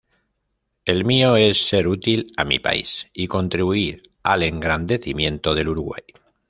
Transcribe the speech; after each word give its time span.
El 0.83 1.05
mío 1.05 1.35
es 1.35 1.67
ser 1.67 1.87
útil 1.87 2.33
a 2.35 2.43
mi 2.43 2.57
país 2.57 3.05
y 3.13 3.27
contribuir 3.27 4.01
al 4.23 4.41
engrandecimiento 4.41 5.53
del 5.53 5.69
Uruguay. 5.69 6.01